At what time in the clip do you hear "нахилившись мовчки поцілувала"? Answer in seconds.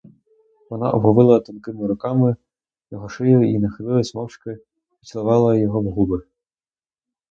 3.59-5.55